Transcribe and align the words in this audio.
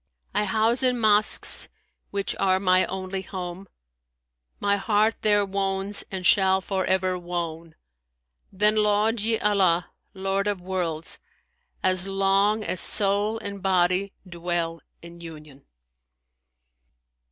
I 0.33 0.45
house 0.45 0.81
in 0.81 0.97
mosques 0.97 1.69
which 2.09 2.35
are 2.39 2.59
my 2.59 2.87
only 2.87 3.21
home; 3.21 3.67
* 4.13 4.27
My 4.59 4.75
heart 4.77 5.15
there 5.21 5.45
wones 5.45 6.03
and 6.09 6.25
shall 6.25 6.59
for 6.59 6.87
ever 6.87 7.19
wone: 7.19 7.75
Then 8.51 8.77
laud 8.77 9.21
ye 9.21 9.37
Allah, 9.37 9.91
Lord 10.15 10.47
of 10.47 10.59
Worlds, 10.59 11.19
as 11.83 12.07
long 12.07 12.63
* 12.63 12.63
As 12.63 12.79
soul 12.79 13.37
and 13.37 13.61
body 13.61 14.11
dwell 14.27 14.81
in 15.03 15.21
union!'" 15.21 15.65